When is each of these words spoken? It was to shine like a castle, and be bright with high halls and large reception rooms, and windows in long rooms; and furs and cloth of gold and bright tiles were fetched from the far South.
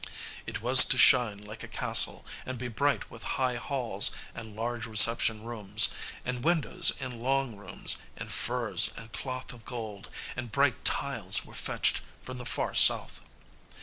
It 0.47 0.63
was 0.63 0.83
to 0.85 0.97
shine 0.97 1.45
like 1.45 1.61
a 1.61 1.67
castle, 1.67 2.25
and 2.43 2.57
be 2.57 2.69
bright 2.69 3.11
with 3.11 3.21
high 3.37 3.57
halls 3.57 4.09
and 4.33 4.55
large 4.55 4.87
reception 4.87 5.43
rooms, 5.43 5.89
and 6.25 6.43
windows 6.43 6.91
in 6.99 7.21
long 7.21 7.55
rooms; 7.55 7.97
and 8.17 8.27
furs 8.31 8.89
and 8.97 9.13
cloth 9.13 9.53
of 9.53 9.63
gold 9.63 10.09
and 10.35 10.51
bright 10.51 10.83
tiles 10.83 11.45
were 11.45 11.53
fetched 11.53 12.01
from 12.23 12.39
the 12.39 12.47
far 12.47 12.73
South. 12.73 13.21